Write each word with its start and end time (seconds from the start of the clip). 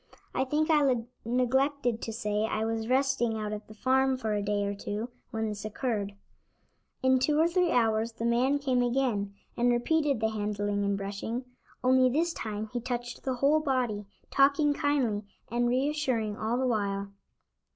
I 0.33 0.45
think 0.45 0.71
I 0.71 0.95
neglected 1.25 2.01
to 2.01 2.11
say 2.11 2.45
I 2.47 2.65
was 2.65 2.87
resting 2.87 3.37
out 3.37 3.53
at 3.53 3.67
the 3.67 3.75
farm 3.75 4.17
for 4.17 4.33
a 4.33 4.41
day 4.41 4.65
or 4.65 4.73
two 4.73 5.09
when 5.29 5.47
this 5.47 5.63
occurred. 5.63 6.13
In 7.03 7.19
two 7.19 7.39
or 7.39 7.47
three 7.47 7.71
hours 7.71 8.13
the 8.13 8.25
man 8.25 8.57
came 8.57 8.81
again, 8.81 9.35
and 9.55 9.69
repeated 9.71 10.19
the 10.19 10.31
handling 10.31 10.83
and 10.83 10.97
brushing, 10.97 11.45
only 11.83 12.09
this 12.09 12.33
time 12.33 12.69
he 12.73 12.79
touched 12.79 13.21
the 13.21 13.35
whole 13.35 13.59
body, 13.59 14.07
talking 14.31 14.73
kindly 14.73 15.23
and 15.51 15.69
reassuring 15.69 16.35
all 16.35 16.57
the 16.57 16.65
while. 16.65 17.11